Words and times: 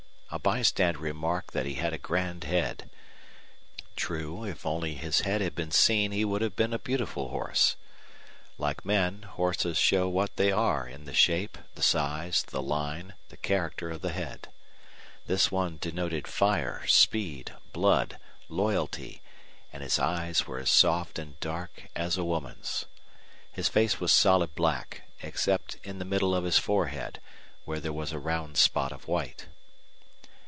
A 0.33 0.39
bystander 0.39 0.97
remarked 0.97 1.51
that 1.51 1.65
he 1.65 1.73
had 1.73 1.91
a 1.91 1.97
grand 1.97 2.45
head. 2.45 2.89
True, 3.97 4.45
if 4.45 4.65
only 4.65 4.93
his 4.95 5.19
head 5.19 5.41
had 5.41 5.55
been 5.55 5.71
seen 5.71 6.13
he 6.13 6.23
would 6.23 6.41
have 6.41 6.55
been 6.55 6.71
a 6.71 6.79
beautiful 6.79 7.31
horse. 7.31 7.75
Like 8.57 8.85
men, 8.85 9.23
horses 9.23 9.77
show 9.77 10.07
what 10.07 10.37
they 10.37 10.49
are 10.49 10.87
in 10.87 11.03
the 11.03 11.13
shape, 11.13 11.57
the 11.75 11.83
size, 11.83 12.43
the 12.43 12.61
line, 12.61 13.15
the 13.27 13.35
character 13.35 13.89
of 13.91 13.99
the 14.01 14.13
head. 14.13 14.47
This 15.27 15.51
one 15.51 15.77
denoted 15.81 16.29
fire, 16.29 16.87
speed, 16.87 17.53
blood, 17.73 18.17
loyalty, 18.47 19.21
and 19.73 19.83
his 19.83 19.99
eyes 19.99 20.47
were 20.47 20.59
as 20.59 20.71
soft 20.71 21.19
and 21.19 21.37
dark 21.41 21.89
as 21.93 22.17
a 22.17 22.23
woman's. 22.23 22.85
His 23.51 23.67
face 23.67 23.99
was 23.99 24.13
solid 24.13 24.55
black, 24.55 25.01
except 25.21 25.75
in 25.83 25.99
the 25.99 26.05
middle 26.05 26.33
of 26.33 26.45
his 26.45 26.57
forehead, 26.57 27.19
where 27.65 27.81
there 27.81 27.91
was 27.91 28.13
a 28.13 28.17
round 28.19 28.55
spot 28.57 28.93
of 28.93 29.09
white. 29.09 29.47